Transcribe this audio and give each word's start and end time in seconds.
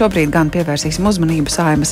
Šobrīd 0.00 0.30
gan 0.32 0.48
pievērsīsim 0.48 1.04
uzmanību 1.04 1.52
saimas 1.52 1.90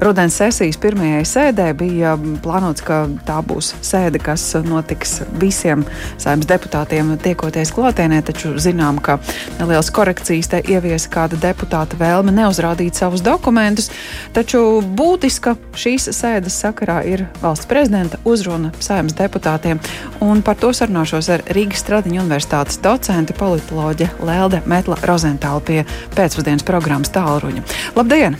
rudens 0.00 0.38
sesijas 0.40 0.78
pirmajai 0.80 1.26
sēdē. 1.28 1.66
Bija 1.76 2.14
plānots, 2.40 2.80
ka 2.80 3.02
tā 3.28 3.42
būs 3.44 3.74
sēde, 3.84 4.16
kas 4.22 4.46
notiks 4.64 5.18
visiem 5.42 5.82
saimas 6.16 6.48
deputātiem 6.48 7.10
tiekoties 7.20 7.74
klātienē, 7.76 8.22
taču 8.24 8.54
zinām, 8.56 8.96
ka 9.04 9.18
nelielas 9.58 9.90
korekcijas 9.92 10.48
te 10.54 10.62
ieviesa 10.72 11.12
kāda 11.12 11.36
deputāta 11.42 11.98
vēlme 12.00 12.32
neuzrādīt 12.38 12.96
savus 12.96 13.20
dokumentus. 13.26 13.90
Taču 14.32 14.80
būtiska 14.80 15.58
šīs 15.76 16.08
sēdes 16.16 16.56
sakarā 16.64 17.02
ir 17.12 17.26
valsts 17.42 17.68
prezidenta 17.68 18.22
uzruna 18.24 18.72
saimas 18.80 19.18
deputātiem, 19.20 19.84
un 20.24 20.40
par 20.40 20.56
to 20.56 20.72
sarunāšos 20.72 21.28
ar 21.36 21.44
Rīgas 21.52 21.84
Stradiņu 21.84 22.24
universitātes 22.24 22.80
docenti 22.80 23.36
politoloģe 23.36 24.08
Lelde 24.24 24.64
Metla 24.64 24.96
Rozentāla 25.04 25.60
pie 25.60 25.82
pēcpusdienas 26.16 26.64
programmas 26.64 27.12
tālruņa 27.12 27.49
Bruņa. 27.50 27.66
Labdien! 27.96 28.36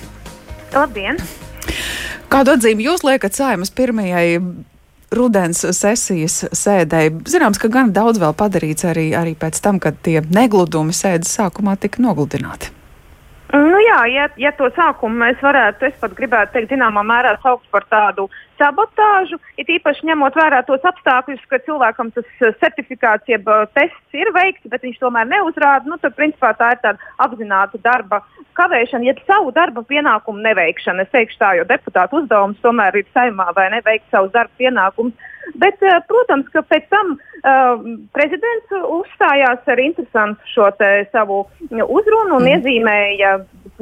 Labdien! 0.74 1.18
Kādu 2.30 2.54
atzīmi 2.54 2.86
jūs 2.86 3.02
liekat 3.02 3.34
saimas 3.34 3.72
pirmajai 3.74 4.38
rudens 5.10 5.64
sesijas 5.74 6.44
sēdēji. 6.54 7.16
Zināms, 7.26 7.58
ka 7.58 7.70
gan 7.72 7.90
daudz 7.94 8.20
vēl 8.22 8.36
padarīts 8.38 8.86
arī, 8.86 9.10
arī 9.18 9.34
pēc 9.38 9.58
tam, 9.64 9.80
kad 9.82 9.98
tie 10.06 10.20
negludumi 10.22 10.94
sēdes 10.94 11.32
sākumā 11.40 11.74
tika 11.82 12.02
nogludināti. 12.04 12.70
Nu 13.50 13.80
jā, 13.82 13.98
ja, 14.14 14.28
ja 14.38 14.52
to 14.54 14.68
sākumu 14.76 15.24
mēs 15.24 15.40
varētu, 15.42 15.88
es 15.90 15.96
pat 15.98 16.14
gribētu 16.14 16.54
teikt, 16.54 16.70
zināmā 16.70 17.02
mērā 17.02 17.34
saukt 17.42 17.66
par 17.74 17.82
tādu 17.90 18.28
sabotāžu, 18.60 19.38
it 19.60 19.70
īpaši 19.72 20.08
ņemot 20.10 20.36
vērā 20.36 20.60
tos 20.68 20.84
apstākļus, 20.90 21.42
ka 21.50 21.60
cilvēkam 21.66 22.12
tas 22.16 22.28
eh, 22.40 22.52
certifikāts 22.62 23.30
jeb 23.30 23.48
eh, 23.48 23.64
tests 23.76 24.20
ir 24.20 24.30
veikts, 24.36 24.68
bet 24.72 24.84
viņš 24.86 25.00
tomēr 25.00 25.28
neuzrāda, 25.30 25.88
nu 25.88 25.98
tad 26.02 26.16
principā 26.18 26.52
tā 26.58 26.74
ir 26.74 26.82
tāda 26.84 27.10
apzināta 27.24 27.80
darba 27.84 28.22
kavēšana, 28.58 29.08
jeb 29.08 29.22
savu 29.26 29.54
darba 29.56 29.84
pienākumu 29.88 30.44
neveikšana. 30.44 31.06
Es 31.06 31.14
teikšu 31.14 31.40
tā, 31.40 31.54
jo 31.58 31.66
deputātu 31.68 32.20
uzdevums 32.20 32.60
tomēr 32.64 33.00
ir 33.00 33.08
saimā 33.14 33.50
vai 33.56 33.70
neveikt 33.76 34.08
savus 34.12 34.34
darba 34.36 34.52
pienākumus. 34.60 35.28
Bet, 35.58 35.80
eh, 35.82 35.98
protams, 36.08 36.48
ka 36.52 36.62
pēc 36.62 36.84
tam 36.92 37.14
uh, 37.16 37.80
prezidents 38.14 38.74
uzstājās 38.76 39.66
ar 39.72 39.80
interesantu 39.82 40.52
šo 40.52 40.68
savu 41.10 41.40
uzrunu 41.70 42.36
un 42.36 42.44
mm. 42.44 42.50
iezīmēja 42.54 43.32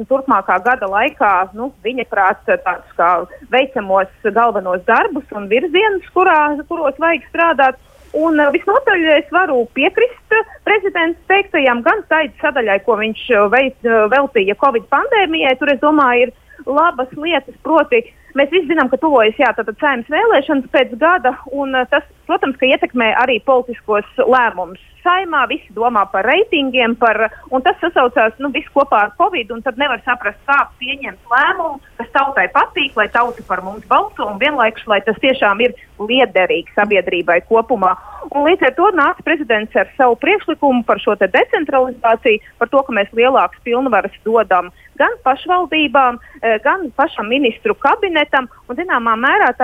turpmākā 0.07 0.59
gada 0.63 0.87
laikā 0.89 1.33
nu, 1.57 1.71
viņa 1.83 2.05
prāt 2.09 2.45
tādus 2.47 2.91
kā 2.97 3.09
veicamos 3.51 4.07
galvenos 4.23 4.68
darbus 4.87 5.29
un 5.35 5.47
virzienus, 5.51 6.09
kurā, 6.15 6.57
kuros 6.69 6.97
vajag 7.01 7.25
strādāt. 7.29 7.79
Un 8.17 8.41
uh, 8.41 8.49
visnotaļ 8.49 9.03
es 9.19 9.27
varu 9.33 9.63
piekrist 9.77 10.37
prezidents 10.65 11.19
teiktajam 11.29 11.83
gan 11.85 12.01
tai 12.09 12.27
sadaļai, 12.41 12.79
ko 12.85 12.97
viņš 12.97 13.25
veic, 13.53 13.77
veltīja 14.13 14.57
Covid 14.61 14.87
pandēmijai. 14.89 15.57
Tur, 15.59 15.73
es 15.75 15.81
domāju, 15.83 16.29
ir 16.29 16.65
labas 16.65 17.11
lietas, 17.13 17.55
proti, 17.63 18.01
mēs 18.37 18.49
visi 18.53 18.71
zinām, 18.71 18.89
ka 18.89 18.97
tuvojas 19.01 19.37
saimnes 19.37 20.09
vēlēšanas 20.09 20.71
pēc 20.73 20.95
gada, 21.01 21.35
un 21.53 21.77
tas, 21.93 22.05
protams, 22.25 22.57
ietekmē 22.61 23.13
arī 23.21 23.39
politiskos 23.45 24.09
lēmumus 24.17 24.81
saimā, 25.09 25.45
visi 25.49 25.73
domā 25.75 26.05
par 26.11 26.27
reitingiem, 26.29 26.95
par, 26.99 27.27
un 27.53 27.63
tas 27.65 27.77
sasaucās 27.81 28.37
nu, 28.43 28.51
viss 28.53 28.69
kopā 28.75 29.05
ar 29.07 29.13
Covid, 29.19 29.51
un 29.55 29.63
tad 29.65 29.79
nevar 29.81 30.01
saprast, 30.05 30.39
kā 30.47 30.59
pieņemt 30.81 31.33
lēmumu, 31.33 31.79
kas 31.99 32.11
tautai 32.15 32.47
patīk, 32.53 32.95
lai 32.99 33.09
tauta 33.13 33.43
par 33.47 33.63
mums 33.65 33.85
balso, 33.89 34.27
un 34.27 34.39
vienlaikus, 34.41 34.85
lai 34.91 35.01
tas 35.05 35.17
tiešām 35.23 35.63
ir 35.65 35.75
liederīgi 35.99 36.75
sabiedrībai 36.77 37.41
kopumā. 37.49 37.95
Un 38.29 38.45
līdz 38.45 38.67
ar 38.67 38.75
to 38.77 38.89
nāca 38.97 39.25
prezidents 39.25 39.75
ar 39.79 39.89
savu 39.97 40.17
priekšlikumu 40.21 40.83
par 40.87 40.99
šo 41.01 41.15
decentralizāciju, 41.19 42.43
par 42.59 42.69
to, 42.71 42.83
ka 42.85 42.95
mēs 42.95 43.09
lielākas 43.15 43.63
pilnvaras 43.65 44.15
dodam 44.27 44.69
gan 44.99 45.15
pašvaldībām, 45.23 46.19
eh, 46.43 46.59
gan 46.63 46.91
pašam 46.95 47.31
ministru 47.31 47.75
kabinetam, 47.75 48.49
un 48.67 48.75
zināmā 48.75 49.15
mērā 49.15 49.55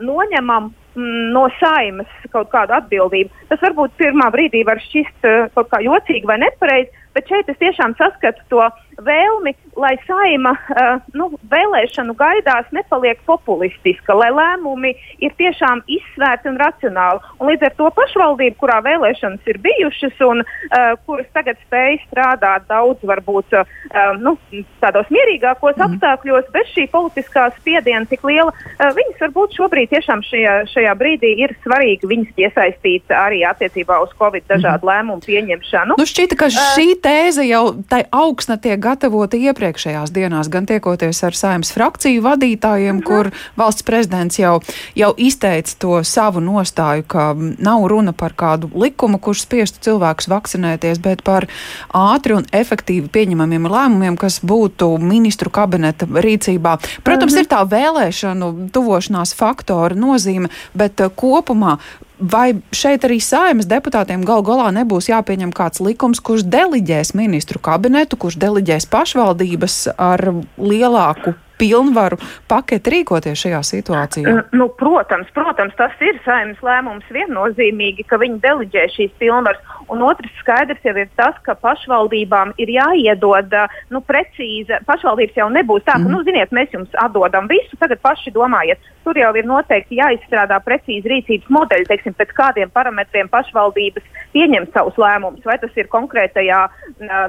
noņemam 0.00 0.72
no 0.96 1.46
saimas 1.58 2.10
kaut 2.32 2.50
kādu 2.52 2.76
atbildību. 2.76 3.30
Tas 3.50 3.62
varbūt 3.64 3.94
pirmā 4.00 4.28
brīdī 4.34 4.64
var 4.68 4.80
šķist 4.82 5.28
uh, 5.28 5.46
kaut 5.56 5.70
kā 5.72 5.80
jocīgi 5.84 6.28
vai 6.28 6.38
nepareizi, 6.42 6.92
bet 7.16 7.28
šeit 7.28 7.48
es 7.52 7.60
tiešām 7.60 7.96
saskatu 8.00 8.44
to 8.52 8.66
vēlmi, 9.06 9.54
lai 9.82 9.96
saima 10.06 10.52
uh, 10.54 11.02
nu, 11.18 11.28
vēlēšanu 11.50 12.14
gaidās 12.18 12.68
nepaliek 12.74 13.20
populistiska, 13.26 14.14
lai 14.16 14.30
lēmumi 14.34 14.92
ir 15.24 15.34
tiešām 15.40 15.82
izsvērti 15.90 16.50
un 16.52 16.58
racionāli. 16.62 17.22
Un 17.40 17.50
līdz 17.50 17.68
ar 17.68 17.76
to 17.78 17.88
pašvaldību, 17.96 18.58
kurā 18.60 18.78
vēlēšanas 18.86 19.50
ir 19.50 19.58
bijušas 19.64 20.22
un 20.28 20.44
uh, 20.44 20.92
kuras 21.06 21.28
tagad 21.34 21.58
spēj 21.66 21.98
strādāt 22.06 22.68
daudz, 22.70 23.02
varbūt 23.08 23.56
uh, 23.58 23.66
nu, 24.22 24.36
tādos 24.82 25.10
mierīgākos 25.12 25.76
mm. 25.76 25.88
apstākļos, 25.88 26.50
bez 26.54 26.70
šī 26.76 26.86
politiskā 26.92 27.48
spiediena 27.58 28.06
tik 28.10 28.24
liela, 28.28 28.52
uh, 28.54 28.90
viņas 28.96 29.26
varbūt 29.26 29.58
šobrīd 29.58 29.92
tiešām 29.94 30.24
šajā, 30.28 30.56
šajā 30.72 30.94
brīdī 31.00 31.34
ir 31.42 31.56
svarīgi 31.64 32.10
viņas 32.10 32.36
piesaistīt 32.38 33.14
arī 33.16 33.42
attiecībā 33.48 33.98
uz 34.04 34.14
Covid 34.18 34.46
dažādu 34.50 34.86
mm. 34.86 34.92
lēmumu 34.92 35.26
pieņemšanu. 35.26 35.98
Nu, 35.98 36.08
šķita, 36.08 36.38
ka 36.38 36.50
šī 36.54 36.92
tēze 37.02 37.46
jau 37.48 37.64
tai 37.90 38.04
augstna 38.12 38.58
tiek 38.62 38.80
gatavota 38.82 39.38
iepriekšējās 39.72 40.12
dienās, 40.12 40.50
gan 40.52 40.66
tiekoties 40.68 41.22
ar 41.24 41.34
saimnes 41.36 41.72
frakciju 41.72 42.22
vadītājiem, 42.22 43.00
mhm. 43.00 43.04
kur 43.06 43.30
valsts 43.56 43.82
prezidents 43.82 44.38
jau, 44.38 44.60
jau 44.94 45.12
izteica 45.16 45.74
to 45.78 46.02
savu 46.04 46.40
nostāju, 46.40 47.04
ka 47.06 47.32
nav 47.34 47.86
runa 47.88 48.12
par 48.12 48.34
kādu 48.34 48.70
likumu, 48.74 49.18
kurš 49.18 49.46
spiestu 49.46 49.82
cilvēkus 49.88 50.28
vakcinēties, 50.28 51.00
bet 51.02 51.24
par 51.24 51.48
ātri 51.92 52.36
un 52.36 52.46
efektīvi 52.52 53.08
pieņemamiem 53.12 53.68
lēmumiem, 53.72 54.18
kas 54.20 54.40
būtu 54.44 54.98
ministru 55.00 55.50
kabineta 55.50 56.06
rīcībā. 56.06 56.78
Protams, 57.04 57.32
mhm. 57.32 57.40
ir 57.40 57.50
tā 57.50 57.64
vēlēšanu 57.64 58.52
tuvošanās 58.72 59.34
faktora 59.38 59.96
nozīme, 59.96 60.52
bet 60.76 61.00
uh, 61.00 61.12
kopumā 61.12 61.78
Vai 62.18 62.52
šeit 62.76 63.06
arī 63.06 63.18
saimas 63.24 63.66
deputātiem 63.70 64.22
gal 64.26 64.44
galā 64.46 64.68
nebūs 64.74 65.08
jāpieņem 65.10 65.52
kāds 65.56 65.80
likums, 65.82 66.20
kurš 66.22 66.44
deliģēs 66.46 67.14
ministru 67.18 67.58
kabinetu, 67.62 68.18
kurš 68.20 68.36
deliģēs 68.42 68.86
pašvaldības 68.92 69.78
ar 69.96 70.22
lielāku 70.60 71.34
pilnvaru 71.62 72.18
paketi 72.50 72.96
rīkoties 72.96 73.44
šajā 73.44 73.62
situācijā? 73.68 74.34
Nu, 74.56 74.68
protams, 74.78 75.30
protams, 75.36 75.74
tas 75.78 75.94
ir 76.02 76.18
saimnes 76.26 76.60
lēmums 76.64 77.06
viennozīmīgi, 77.14 78.06
ka 78.10 78.18
viņi 78.22 78.40
deliģē 78.42 78.86
šīs 78.96 79.14
pilnvaras. 79.22 79.62
Un 79.92 80.02
otrs 80.06 80.32
skaidrs 80.40 80.82
jau 80.86 80.94
ir 80.98 81.10
tas, 81.18 81.36
ka 81.46 81.54
pašvaldībām 81.62 82.54
ir 82.62 82.72
jāiedod 82.74 83.54
nu, 83.92 84.02
precīza. 84.08 84.80
Pašvaldības 84.88 85.38
jau 85.38 85.48
nebūs 85.52 85.84
tā, 85.86 85.96
ka, 85.96 86.04
mm. 86.04 86.12
nu, 86.14 86.22
ziniet, 86.26 86.54
mēs 86.54 86.74
jums 86.74 87.00
atdodam 87.02 87.48
visu, 87.50 87.78
tagad 87.80 88.02
paši 88.02 88.34
domājiet. 88.34 88.82
Tur 89.06 89.18
jau 89.18 89.32
ir 89.38 89.46
noteikti 89.48 89.98
jāizstrādā 89.98 90.58
precīzi 90.62 91.10
rīcības 91.10 91.50
modeļi, 91.52 91.88
teiksim, 91.90 92.16
pēc 92.18 92.34
kādiem 92.38 92.70
parametriem 92.74 93.30
pašvaldības 93.32 94.22
pieņem 94.34 94.70
savus 94.74 94.98
lēmumus. 95.00 95.44
Vai 95.46 95.58
tas 95.62 95.74
ir 95.78 95.90
konkrētajā 95.92 96.62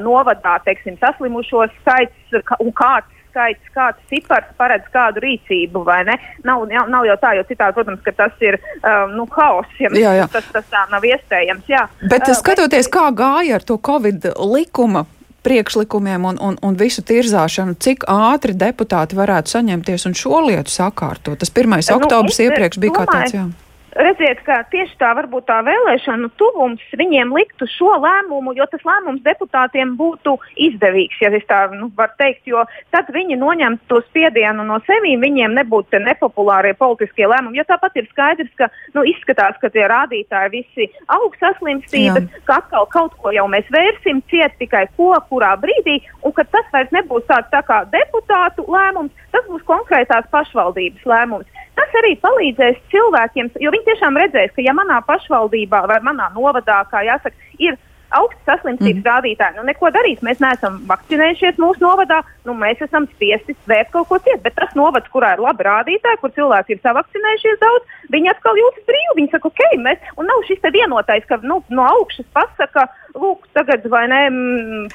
novadā, 0.04 0.60
teiksim, 0.68 0.98
saslimušo 1.02 1.68
skaits 1.82 2.40
un 2.62 2.72
kāds 2.78 3.23
skaits, 3.34 3.74
kāds 3.74 4.02
cipars 4.12 4.52
paredz 4.60 4.86
kādu 4.94 5.24
rīcību, 5.24 5.82
vai 5.88 6.04
ne? 6.08 6.20
Nav, 6.46 6.68
nav, 6.70 6.92
nav 6.94 7.08
jau 7.10 7.18
tā, 7.22 7.34
jo 7.40 7.46
citādi, 7.50 7.76
protams, 7.80 8.04
ka 8.06 8.14
tas 8.22 8.46
ir 8.46 8.60
um, 8.60 9.18
nu, 9.18 9.26
haoss, 9.34 9.74
ja 9.82 9.90
jā, 9.98 10.14
jā. 10.22 10.30
Tas, 10.32 10.46
tas 10.54 10.70
tā 10.70 10.86
nav 10.94 11.06
iespējams. 11.10 11.66
Jā. 11.72 11.88
Bet 12.06 12.30
uh, 12.30 12.38
skatoties, 12.38 12.88
bet... 12.88 12.94
kā 12.94 13.10
gāja 13.18 13.58
ar 13.58 13.66
to 13.66 13.80
Covid 13.82 14.30
likuma 14.54 15.08
priekšlikumiem 15.44 16.24
un, 16.30 16.38
un, 16.40 16.56
un 16.64 16.78
visu 16.80 17.04
tirzāšanu, 17.04 17.76
cik 17.84 18.06
ātri 18.08 18.56
deputāti 18.56 19.18
varētu 19.18 19.58
saņemties 19.58 20.08
un 20.08 20.16
šo 20.16 20.46
lietu 20.46 20.72
sakārtot. 20.72 21.42
Tas 21.42 21.52
1. 21.52 21.74
Nu, 21.74 21.98
oktobris 21.98 22.40
iepriekš 22.46 22.80
bija 22.80 22.94
domāju, 22.94 23.12
kā 23.12 23.18
tāds. 23.18 23.36
Jā 23.36 23.50
redziet, 23.96 24.42
ka 24.48 24.62
tieši 24.72 24.96
tā 25.02 25.12
varbūt 25.18 25.46
tā 25.50 25.60
vēlēšanu 25.66 26.30
tuvums 26.40 26.82
viņiem 26.98 27.34
liktu 27.36 27.68
šo 27.70 27.94
lēmumu, 28.04 28.56
jo 28.58 28.66
tas 28.72 28.84
lēmums 28.88 29.24
deputātiem 29.26 29.96
būtu 30.00 30.36
izdevīgs, 30.68 31.20
ja 31.22 31.32
tā 31.50 31.60
nu, 31.74 31.90
var 31.98 32.14
teikt, 32.20 32.46
jo 32.50 32.64
tad 32.94 33.10
viņi 33.14 33.38
noņemtu 33.42 33.90
to 33.92 34.02
spiedienu 34.10 34.66
no 34.68 34.80
sevīm, 34.88 35.22
viņiem 35.24 35.56
nebūtu 35.60 36.02
nepopulārie 36.04 36.74
politiskie 36.78 37.28
lēmumi, 37.30 37.60
jo 37.60 37.68
tāpat 37.70 37.98
ir 38.00 38.10
skaidrs, 38.12 38.52
ka 38.60 38.70
nu, 38.96 39.06
izskatās, 39.14 39.58
ka 39.62 39.72
tie 39.74 39.86
rādītāji 39.90 40.54
visi 40.54 40.90
aug 41.14 41.36
saslimstības, 41.42 42.30
Jā. 42.30 42.44
ka 42.48 42.60
atkal 42.64 42.88
kaut 42.94 43.18
ko 43.22 43.34
jau 43.36 43.48
mēs 43.52 43.70
vērsim 43.74 44.24
ciet 44.32 44.58
tikai 44.62 44.86
ko, 44.98 45.14
kurā 45.30 45.54
brīdī, 45.62 46.00
un 46.24 46.36
ka 46.36 46.46
tas 46.50 46.70
vairs 46.74 46.94
nebūs 46.96 47.28
tāds 47.30 47.52
tā 47.54 47.64
kā 47.68 47.84
deputātu 47.94 48.66
lēmums, 48.70 49.14
tas 49.34 49.46
būs 49.50 49.66
konkrētās 49.70 50.30
pašvaldības 50.34 51.06
lēmums. 51.10 51.62
Tas 51.78 51.96
arī 52.02 52.14
palīdzēs 52.22 52.84
cilvēkiem, 52.92 53.50
jo 53.64 53.72
viņi 53.74 53.88
tiešām 53.88 54.20
redzēs, 54.22 54.54
ka 54.54 54.62
ja 54.66 54.76
manā 54.78 55.00
pašvaldībā 55.08 55.82
vai 55.90 55.98
manā 56.06 56.30
novadā, 56.36 56.84
kā 56.92 57.02
jāsaka, 57.08 57.34
ir 57.58 57.80
augsts 58.14 58.46
saslimstības 58.48 59.02
mm. 59.02 59.08
rādītāji. 59.08 59.58
Nu, 59.58 59.66
neko 59.68 59.90
darīt, 59.94 60.22
mēs 60.26 60.42
neesam 60.44 60.80
vakcinējušies 60.90 61.60
mūsu 61.62 61.84
novadā, 61.84 62.20
nu, 62.48 62.56
mēs 62.58 62.82
esam 62.86 63.08
spiesti 63.14 63.56
vērt 63.70 63.92
kaut 63.94 64.10
ko 64.12 64.20
citu. 64.22 64.40
Bet 64.46 64.58
tas 64.60 64.76
novads, 64.78 65.10
kurā 65.14 65.34
ir 65.36 65.44
labi 65.44 65.66
rādītāji, 65.68 66.22
kur 66.22 66.34
cilvēki 66.36 66.76
ir 66.76 66.84
savakcinējušies 66.84 67.62
daudz, 67.64 67.98
viņi 68.14 68.34
atkal 68.34 68.60
jūtas 68.60 68.86
brīvi. 68.90 69.18
Viņi 69.22 69.34
saka, 69.34 69.50
ok, 69.50 69.64
mēs, 69.86 70.12
un 70.18 70.30
nav 70.30 70.46
šis 70.50 70.62
vienotais, 70.74 71.26
ka 71.30 71.40
nu, 71.42 71.62
no 71.74 71.88
augšas 71.90 72.30
pasaka, 72.36 72.88
lūk, 73.14 73.46
tagad 73.54 73.86
vai 73.92 74.04
ne, 74.10 74.22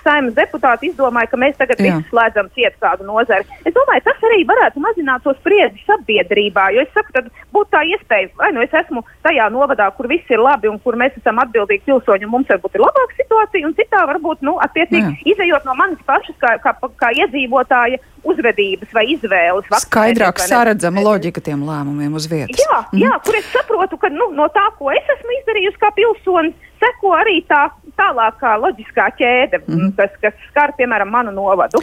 saimnes 0.02 0.34
deputāti 0.36 0.90
izdomāja, 0.90 1.30
ka 1.30 1.38
mēs 1.40 1.58
tagad 1.58 1.78
Jā. 1.78 1.98
visi 1.98 2.10
slēdzam 2.10 2.50
ciet 2.56 2.74
kādu 2.82 3.06
nozari. 3.06 3.46
Es 3.62 3.74
domāju, 3.76 4.04
tas 4.08 4.26
arī 4.28 4.42
varētu 4.48 4.82
mazināt 4.82 5.24
to 5.26 5.34
spriedzi 5.38 5.82
sabiedrībā, 5.86 6.68
jo 6.74 6.82
es 6.82 6.92
saku, 6.96 7.14
tad 7.14 7.30
būtu 7.54 7.70
tā 7.74 7.84
iespēja, 7.92 8.32
vai 8.40 8.50
nu 8.56 8.64
es 8.64 8.74
esmu 8.82 9.04
tajā 9.26 9.48
novadā, 9.54 9.88
kur 9.96 10.10
viss 10.10 10.34
ir 10.34 10.42
labi 10.42 10.70
un 10.70 10.80
kur 10.82 10.98
mēs 10.98 11.16
esam 11.20 11.38
atbildīgi 11.44 11.86
pilsoņi, 11.86 12.26
un 12.26 12.34
mums 12.34 12.50
varbūt 12.50 12.78
ir 12.78 12.84
labāka 12.84 13.18
situācija, 13.22 13.70
un 13.70 13.76
citā 13.78 14.04
varbūt, 14.10 14.42
nu, 14.46 14.58
attiecīgi 14.66 15.30
izējot 15.34 15.68
no 15.68 15.78
manis 15.78 16.02
pašas 16.08 16.38
kā, 16.42 16.56
kā, 16.64 16.74
kā 16.98 17.14
iedzīvotāja 17.22 18.02
uzvedības 18.28 18.90
vai 18.94 19.04
izvēles. 19.14 19.68
Skaidrāk 19.84 20.42
saredzama 20.42 21.04
loģika 21.06 21.42
tiem 21.44 21.62
lēmumiem 21.66 22.16
uz 22.18 22.26
vietas. 22.30 22.58
Jā, 22.58 22.80
mm. 22.90 23.02
jā 23.04 23.14
kur 23.24 23.38
es 23.38 23.46
saprotu, 23.54 24.00
ka 24.00 24.10
nu, 24.12 24.32
no 24.34 24.48
tā, 24.54 24.66
ko 24.78 24.90
es 24.94 25.12
esmu 25.16 25.36
izdarījusi 25.38 25.80
kā 25.80 25.92
pilsonis, 25.96 26.56
seko 26.82 27.14
arī 27.18 27.40
tā 27.48 27.68
tālākā 27.98 28.54
loģiskā 28.62 29.08
ķēde, 29.18 29.62
mm. 29.66 29.92
kas, 29.98 30.14
kas 30.22 30.36
skar, 30.48 30.72
piemēram, 30.78 31.10
manu 31.12 31.34
novadu. 31.34 31.82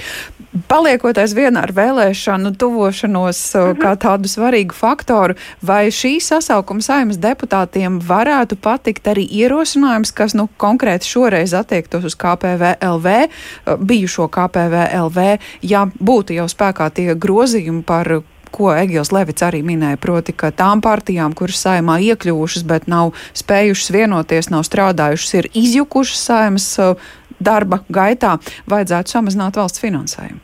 Paliekot 0.70 1.18
aizvien 1.20 1.58
ar 1.60 1.74
vēlēšanu 1.76 2.54
tuvošanos 2.60 3.40
mm 3.54 3.62
-hmm. 3.62 3.82
kā 3.82 3.96
tādu 4.00 4.32
svarīgu 4.32 4.74
faktoru, 4.74 5.36
vai 5.62 5.88
šī 5.92 6.16
sasaukuma 6.24 6.82
saimas 6.82 7.20
deputātiem 7.20 8.00
varētu 8.00 8.56
patikt 8.62 9.08
arī 9.08 9.28
ierosinājums, 9.42 10.14
kas 10.16 10.34
nu, 10.34 10.48
konkrēti 10.58 11.08
šoreiz 11.08 11.54
attiektos 11.54 12.04
uz 12.04 12.16
KPVLV, 12.16 13.08
bijušo 13.80 14.28
KPVLV, 14.28 15.38
ja 15.62 15.88
būtu 16.00 16.34
jau 16.34 16.48
spēkā 16.48 16.90
tie 16.90 17.16
grozījumi 17.16 17.84
par 17.84 18.22
ko 18.56 18.72
Egils 18.76 19.12
Levits 19.16 19.44
arī 19.46 19.62
minēja, 19.66 20.00
proti, 20.02 20.36
ka 20.36 20.54
tām 20.56 20.84
partijām, 20.86 21.36
kuras 21.38 21.62
saimā 21.66 22.00
iekļuvušas, 22.08 22.66
bet 22.68 22.90
nav 22.92 23.14
spējušas 23.36 23.94
vienoties, 23.96 24.52
nav 24.54 24.66
strādājušas, 24.68 25.38
ir 25.42 25.52
izjukušas 25.66 26.26
saimas 26.32 26.72
uh, 26.80 27.14
darba 27.40 27.84
gaitā, 27.92 28.38
vajadzētu 28.72 29.18
samazināt 29.18 29.60
valsts 29.60 29.84
finansējumu. 29.84 30.44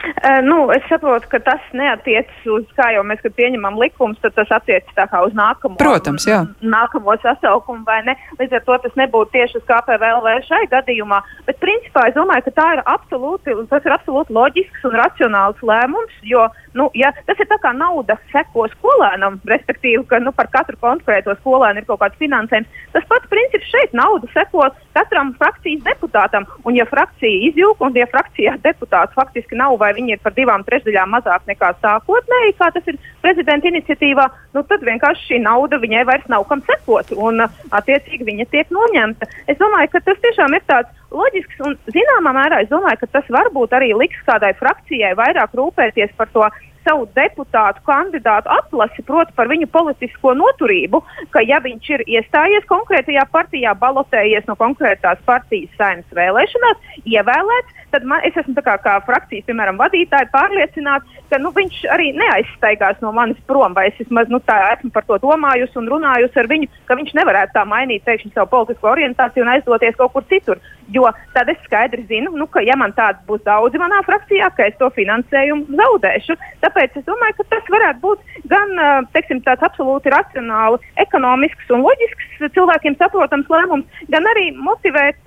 Uh, 0.00 0.40
nu, 0.42 0.70
es 0.72 0.84
saprotu, 0.88 1.28
ka 1.28 1.38
tas 1.44 1.60
neatiecas 1.76 2.46
uz, 2.48 2.64
kā 2.76 2.86
jau 2.94 3.02
mēs 3.04 3.20
pieņemam 3.36 3.76
likumus, 3.80 4.16
tad 4.24 4.32
tas 4.36 4.48
attiecas 4.56 5.12
uz 5.26 5.34
nākamo, 5.36 5.76
Protams, 5.80 6.24
jā. 6.28 6.40
nākamo 6.64 7.16
sasaukumu, 7.20 7.84
vai 7.84 8.00
ne? 8.08 8.14
Līdz 8.40 8.58
ar 8.58 8.64
to 8.64 8.78
tas 8.86 8.96
nebūtu 8.96 9.34
tieši 9.36 9.60
uz 9.60 9.66
KPVLV 9.68 10.32
šai 10.48 10.62
gadījumā. 10.72 11.20
Bet, 11.48 11.60
principā, 11.60 12.06
es 12.08 12.16
domāju, 12.16 12.46
ka 12.48 12.56
tā 12.56 12.68
ir 12.78 12.82
absolūti, 12.88 13.56
tas 13.72 13.84
ir 13.84 13.96
absolūti 13.98 14.36
loģisks 14.36 14.88
un 14.88 14.96
racionāls 15.02 15.60
lēmums, 15.72 16.16
jo 16.32 16.48
nu, 16.74 16.88
ja, 16.94 17.10
tas 17.26 17.38
ir 17.40 17.48
tā 17.50 17.58
kā 17.62 17.72
nauda 17.76 18.16
seko 18.32 18.66
skolēnam, 18.74 19.40
respektīvi, 19.50 20.02
ka 20.10 20.20
nu, 20.22 20.32
par 20.36 20.50
katru 20.52 20.78
konkrēto 20.80 21.34
skolēnu 21.40 21.82
ir 21.82 21.88
kaut 21.88 22.00
kāds 22.02 22.20
finansējums. 22.20 22.80
Tas 22.94 23.06
pats 23.10 23.30
princips 23.32 23.70
šeit 23.72 23.94
nauda 23.96 24.30
seko 24.34 24.68
katram 24.96 25.32
frakcijas 25.38 25.82
deputātam. 25.86 26.46
Un, 26.64 26.76
ja 26.78 26.86
frakcija 26.90 27.50
izjūg, 27.50 27.82
un 27.84 27.96
ja 27.98 28.08
frakcijā 28.10 28.56
deputāts 28.64 29.16
faktiski 29.18 29.58
nav 29.58 29.78
vai 29.80 29.92
viņi 29.96 30.16
ir 30.16 30.22
par 30.24 30.36
divām 30.36 30.64
trešdaļām 30.66 31.14
mazāk 31.16 31.46
nekā 31.50 31.72
sākotnēji, 31.82 32.56
kā 32.58 32.70
tas 32.74 32.90
ir 32.90 33.00
prezidenta 33.24 33.70
iniciatīvā, 33.70 34.28
nu, 34.56 34.62
tad 34.66 34.84
vienkārši 34.86 35.26
šī 35.28 35.40
nauda 35.44 35.80
viņai 35.82 36.06
vairs 36.08 36.26
nav 36.32 36.46
kam 36.50 36.62
sekot, 36.66 37.12
un 37.16 37.44
attiecīgi 37.44 38.26
viņa 38.26 38.48
tiek 38.54 38.72
noņemta. 38.74 39.28
Es 39.50 39.60
domāju, 39.60 39.92
ka 39.94 40.02
tas 40.08 40.18
tiešām 40.24 40.56
ir 40.58 40.64
tāds 40.70 40.90
loģisks 41.14 41.62
un 41.66 41.76
zināmā 41.90 42.34
mērā 42.36 42.62
es 42.64 42.72
domāju, 42.72 43.02
ka 43.02 43.12
tas 43.18 43.30
varbūt 43.32 43.76
arī 43.78 43.92
liks 43.98 44.20
kādai 44.26 44.52
frakcijai 44.58 45.14
vairāk 45.18 45.54
rūpēties 45.58 46.14
par 46.18 46.30
to 46.34 46.46
savu 46.90 47.06
deputātu 47.14 47.82
kandidātu 47.86 48.50
atlasi, 48.50 49.04
proti 49.06 49.34
par 49.38 49.50
viņu 49.50 49.68
politisko 49.70 50.34
noturību, 50.38 51.02
ka 51.30 51.42
ja 51.46 51.60
viņš 51.62 51.90
ir 51.94 52.06
iestājies 52.18 52.66
konkrētajā 52.70 53.26
partijā, 53.30 53.74
balotējies 53.78 54.48
no 54.50 54.58
konkrētās 54.58 55.22
partijas 55.28 55.70
saimnes 55.78 56.18
vēlēšanās, 56.18 56.90
ievēlēts, 57.06 57.76
tad 57.94 58.06
man, 58.06 58.22
es 58.26 58.36
esmu 58.38 58.54
kā, 58.64 58.76
kā 58.82 58.96
frakcijas, 59.06 59.46
piemēram, 59.46 59.78
vadītāja 59.80 60.30
pārliecināts, 60.34 61.20
ka 61.30 61.38
nu, 61.42 61.52
viņš 61.54 61.82
arī 61.94 62.10
neaizstaigās 62.18 63.00
no 63.04 63.12
manis 63.14 63.38
prom, 63.46 63.74
vai 63.76 63.88
es 63.90 63.98
vismaz 63.98 64.30
nu, 64.32 64.40
tā 64.46 64.56
esmu 64.74 64.90
par 64.94 65.06
to 65.06 65.18
domājusi 65.22 65.78
un 65.80 65.90
runājusi 65.90 66.42
ar 66.42 66.50
viņu, 66.50 66.70
ka 66.88 66.98
viņš 66.98 67.14
nevarētu 67.18 67.56
tā 67.56 67.64
mainīt 67.68 68.06
teikšu, 68.06 68.32
savu 68.34 68.50
politisko 68.54 68.90
orientāciju 68.94 69.46
un 69.46 69.52
aizdoties 69.54 69.98
kaut 69.98 70.14
kur 70.14 70.26
citur. 70.30 70.62
Jo 70.90 71.06
tad 71.34 71.50
es 71.52 71.58
skaidri 71.66 72.02
zinu, 72.08 72.32
nu, 72.34 72.48
ka 72.50 72.62
ja 72.66 72.74
man 72.78 72.94
tāds 72.96 73.22
būs 73.28 73.44
daudzi 73.46 73.78
manā 73.78 74.00
frakcijā, 74.06 74.50
ka 74.56 74.66
es 74.66 74.78
to 74.80 74.88
finansējumu 74.96 75.78
zaudēšu. 75.78 76.34
Tāpēc 76.64 76.79
es 76.84 77.06
domāju, 77.06 77.36
ka 77.38 77.48
tas 77.54 77.70
varētu 77.72 78.00
būt 78.04 78.36
gan 78.50 78.72
teiksim, 79.14 79.42
tāds 79.46 79.64
absolūti 79.66 80.12
racionāli, 80.12 80.80
ekonomisks 81.04 81.70
un 81.74 81.84
loģisks 81.86 82.46
cilvēkiem 82.56 82.96
saprotams 83.00 83.50
lēmums, 83.52 84.02
gan 84.12 84.26
arī 84.32 84.50
motivēt 84.56 85.20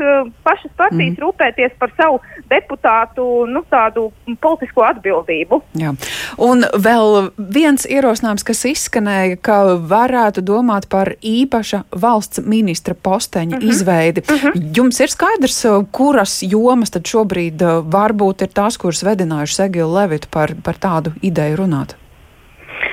pašas 0.45 0.73
partijas 0.79 1.13
mm. 1.13 1.21
rūpēties 1.23 1.75
par 1.81 1.94
savu 2.00 2.19
deputātu 2.51 3.27
nu, 3.50 3.63
tādu 3.71 4.09
politisko 4.44 4.85
atbildību. 4.89 5.61
Jā. 5.79 5.94
Un 6.38 6.65
vēl 6.74 7.30
viens 7.38 7.85
ierosinājums, 7.89 8.44
kas 8.44 8.65
izskanēja, 8.65 9.38
ka 9.41 9.59
varētu 9.77 10.41
domāt 10.41 10.88
par 10.89 11.13
īpaša 11.21 11.83
valsts 11.91 12.44
ministra 12.45 12.94
posteņa 12.94 13.57
mm 13.57 13.62
-hmm. 13.62 13.69
izveidi. 13.69 14.21
Mm 14.30 14.38
-hmm. 14.38 14.71
Jums 14.77 15.00
ir 15.00 15.09
skaidrs, 15.09 15.65
kuras 15.91 16.39
jomas 16.41 16.89
tad 16.89 17.03
šobrīd 17.03 17.62
varbūt 17.89 18.41
ir 18.41 18.47
tās, 18.47 18.77
kuras 18.77 19.03
vedinājušas 19.03 19.65
Egilu 19.65 19.94
Levitu 19.94 20.27
par, 20.31 20.56
par 20.63 20.75
tādu 20.75 21.12
ideju 21.21 21.56
runāt? 21.56 21.95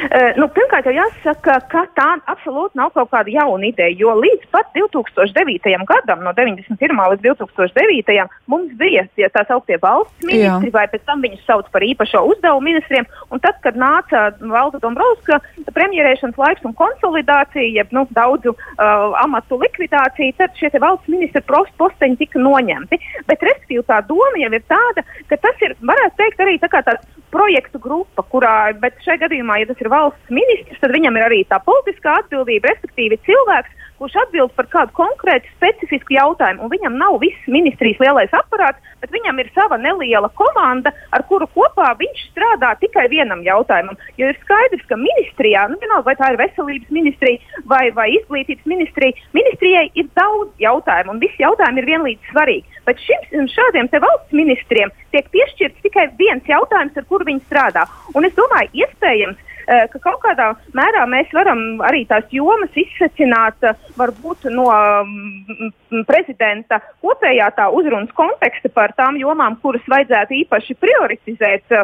Uh, 0.00 0.30
nu, 0.40 0.48
pirmkārt, 0.54 0.86
jau 0.88 0.94
jāsaka, 0.96 1.58
ka 1.72 1.84
tā 1.98 2.08
absolūti 2.30 2.78
nav 2.78 2.92
kaut 2.94 3.10
kāda 3.12 3.32
jauna 3.34 3.68
ideja, 3.68 3.92
jo 4.00 4.14
līdz 4.16 4.46
pat 4.54 4.70
2009. 4.76 5.74
gadam, 5.90 6.22
no 6.24 6.32
91. 6.36 7.00
līdz 7.14 7.26
2009. 7.26 8.16
mums 8.50 8.72
bija 8.80 9.04
tie 9.18 9.28
tā 9.28 9.44
sauktie 9.48 9.76
valsts 9.82 10.24
ministri, 10.24 10.70
Jā. 10.70 10.76
vai 10.78 10.86
pēc 10.92 11.04
tam 11.08 11.24
viņus 11.24 11.44
sauc 11.48 11.68
par 11.74 11.84
īpašo 11.84 12.22
uzdevumu 12.32 12.70
ministriem, 12.70 13.08
un 13.30 13.42
tad, 13.44 13.60
kad 13.64 13.76
nāca 13.76 14.30
Valda 14.40 14.80
Dombrovska 14.82 15.40
premjerēšanas 15.76 16.40
laiks 16.40 16.64
un 16.64 16.76
konsolidācija, 16.78 17.68
jeb 17.80 17.92
nu, 17.96 18.06
daudzu 18.16 18.54
uh, 18.54 19.12
amatu 19.20 19.60
likvidācija, 19.60 20.38
tad 20.40 20.56
šie 20.58 20.72
valsts 20.80 21.10
ministri 21.12 21.44
posteņi 21.80 22.20
tika 22.20 22.40
noņemti. 22.40 22.98
Bet, 23.28 23.42
respektīvi, 23.44 23.84
tā 23.88 24.00
doma 24.08 24.40
jau 24.40 24.52
ir 24.56 24.64
tāda, 24.70 25.04
ka 25.28 25.38
tas 25.40 25.64
ir, 25.66 25.76
varētu 25.84 26.16
teikt, 26.20 26.44
arī 26.44 26.58
tā 26.62 26.70
tāds 26.72 27.06
projektu 27.30 27.78
grupa, 27.82 28.24
kurā, 28.26 28.54
bet 28.80 28.98
šajā 29.04 29.24
gadījumā, 29.24 29.60
ja 29.60 29.68
tas 29.70 29.82
ir 29.82 29.89
valsts 29.90 30.32
ministrs, 30.34 30.80
tad 30.82 30.94
viņam 30.94 31.18
ir 31.18 31.26
arī 31.26 31.42
tā 31.50 31.60
politiskā 31.66 32.20
atbildība, 32.22 32.72
respektīvi 32.72 33.20
cilvēks, 33.28 33.76
kurš 34.00 34.16
atbild 34.22 34.52
par 34.56 34.66
kādu 34.72 34.94
konkrētu 34.96 35.50
specifisku 35.58 36.14
jautājumu. 36.16 36.64
Un 36.64 36.72
viņam 36.72 36.96
nav 36.96 37.18
viss 37.20 37.48
ministrijas 37.52 38.00
lielais 38.00 38.32
aparāts, 38.36 38.80
bet 39.02 39.12
viņam 39.12 39.42
ir 39.42 39.50
sava 39.52 39.76
neliela 39.80 40.30
komanda, 40.40 40.92
ar 41.12 41.24
kuru 41.28 41.48
kopā 41.52 41.90
viņš 42.00 42.22
strādā 42.30 42.72
tikai 42.80 43.06
vienam 43.12 43.44
jautājumam. 43.44 43.98
Jo 44.16 44.30
ir 44.32 44.38
skaidrs, 44.40 44.86
ka 44.88 44.96
ministrijā, 45.00 45.66
nu, 45.68 45.76
vienalga, 45.82 46.08
vai 46.08 46.16
tā 46.16 46.32
ir 46.32 46.40
veselības 46.40 46.94
ministrija 46.96 47.60
vai, 47.68 47.82
vai 47.96 48.08
izglītības 48.16 48.72
ministrija, 48.72 49.28
ministrijai 49.36 49.90
ir 49.92 50.08
daudz 50.16 50.64
jautājumu, 50.64 51.16
un 51.16 51.22
visi 51.26 51.44
jautājumi 51.44 51.84
ir 51.84 51.90
vienlīdz 51.92 52.32
svarīgi. 52.32 52.80
Bet 52.88 53.04
šim, 53.04 53.46
šādiem 53.52 53.92
valsts 54.00 54.32
ministriem 54.32 54.96
tiek 55.12 55.28
piešķirts 55.34 55.84
tikai 55.84 56.08
viens 56.16 56.48
jautājums, 56.48 56.96
ar 56.96 57.08
kuru 57.12 57.28
viņi 57.28 57.44
strādā. 57.50 57.84
Un 58.16 58.24
es 58.24 58.32
domāju, 58.38 58.72
iespējams, 58.80 59.49
ka 59.92 60.00
kaut 60.02 60.18
kādā 60.24 60.50
mērā 60.76 61.04
mēs 61.10 61.30
varam 61.36 61.60
arī 61.86 62.02
tās 62.10 62.26
jomas 62.34 62.74
izsacināt 62.78 63.62
varbūt 63.98 64.48
no 64.54 64.66
mm, 64.70 66.02
prezidenta 66.08 66.80
kopējā 67.04 67.50
tā 67.56 67.68
uzrunas 67.74 68.10
konteksta 68.18 68.70
par 68.74 68.94
tām 68.98 69.18
jomām, 69.20 69.58
kuras 69.62 69.84
vajadzētu 69.90 70.40
īpaši 70.42 70.76
prioritizēt 70.82 71.76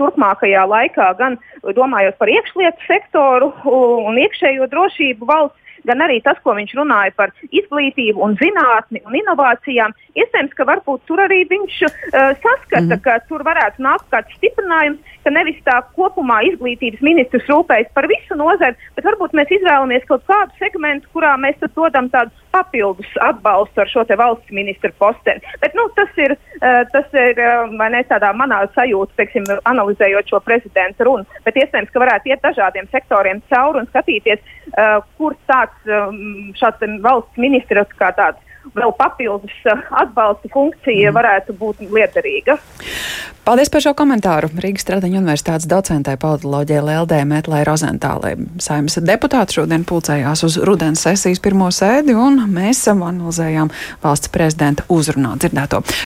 turpmākajā 0.00 0.66
laikā, 0.68 1.08
gan 1.18 1.38
domājot 1.76 2.18
par 2.20 2.32
iekšlietu 2.32 2.88
sektoru 2.88 3.52
un 3.72 4.20
iekšējo 4.20 4.68
drošību 4.72 5.28
valsts 5.28 5.62
gan 5.88 6.04
arī 6.04 6.20
tas, 6.24 6.38
ko 6.44 6.54
viņš 6.58 6.74
runāja 6.78 7.14
par 7.16 7.32
izglītību 7.50 8.22
un 8.22 8.36
zinātni 8.40 9.02
un 9.06 9.16
inovācijām. 9.22 9.94
Iespējams, 10.18 10.54
ka 10.58 10.66
varbūt 10.68 11.06
tur 11.08 11.22
arī 11.24 11.42
viņš 11.50 11.78
uh, 11.86 11.92
saskata, 12.12 12.82
mm 12.82 12.92
-hmm. 12.92 13.02
ka 13.04 13.18
tur 13.28 13.44
varētu 13.46 13.82
nākt 13.82 14.06
kāds 14.12 14.36
stiprinājums, 14.38 15.00
ka 15.24 15.30
nevis 15.30 15.58
tā 15.66 15.78
kopumā 15.96 16.42
izglītības 16.50 17.00
ministrs 17.00 17.48
rūpējas 17.50 17.92
par 17.94 18.08
visu 18.10 18.36
nozari, 18.38 18.76
bet 18.96 19.06
varbūt 19.06 19.34
mēs 19.38 19.54
izvēlamies 19.58 20.06
kaut 20.08 20.24
kādu 20.26 20.50
segmentu, 20.58 21.08
kurā 21.14 21.36
mēs 21.38 21.58
dodam 21.76 22.08
tādu 22.10 22.30
papildus 22.52 23.08
atbalstu 23.20 23.80
ar 23.80 23.88
šo 23.88 24.04
valsts 24.18 24.50
ministra 24.50 24.90
posteni. 24.98 25.40
Bet 25.60 25.74
nu, 25.74 25.88
tas 25.96 26.10
ir, 26.16 26.36
uh, 26.60 26.82
tas 26.92 27.08
ir 27.12 27.38
uh, 27.40 27.70
ne, 27.94 28.02
tādā 28.10 28.32
manā 28.36 28.62
sajūta, 28.74 29.16
teiksim, 29.16 29.44
analizējot 29.64 30.28
šo 30.28 30.40
prezidenta 30.40 31.04
runu. 31.04 31.24
Bet 31.44 31.56
iespējams, 31.56 31.90
ka 31.92 32.04
varētu 32.04 32.32
iet 32.32 32.44
dažādiem 32.44 32.88
sektoriem 32.92 33.42
cauri 33.52 33.82
un 33.82 33.88
skatīties, 33.88 34.42
uh, 34.76 35.00
kur 35.16 35.36
tāds 35.46 35.71
šāds, 35.72 36.08
um, 36.08 36.52
šāds 36.58 37.02
valsts 37.02 37.38
ministrs 37.40 37.98
kā 37.98 38.12
tāds 38.16 38.38
vēl 38.76 38.92
papildus 38.94 39.54
uh, 39.66 39.80
atbalsta 39.90 40.48
funkcija 40.52 41.10
mm. 41.10 41.16
varētu 41.16 41.56
būt 41.58 41.82
liederīga. 41.90 42.58
Paldies 43.42 43.72
par 43.74 43.82
šo 43.82 43.90
komentāru. 43.98 44.52
Rīgas 44.62 44.84
Stradiņa 44.84 45.18
universitātes 45.18 45.66
docentē 45.66 46.14
politoloģijai 46.22 46.84
Lēldē 46.86 47.18
Metlai 47.26 47.64
Rozentālē. 47.66 48.36
Saimnes 48.62 49.00
deputāti 49.02 49.58
šodien 49.58 49.82
pulcējās 49.82 50.44
uz 50.46 50.60
rudens 50.62 51.02
sesijas 51.02 51.42
pirmo 51.42 51.72
sēdi, 51.74 52.14
un 52.14 52.38
mēs 52.54 52.84
analizējām 52.92 53.72
valsts 54.04 54.30
prezidenta 54.30 54.86
uzrunā 54.94 55.34
dzirdēto. 55.42 55.82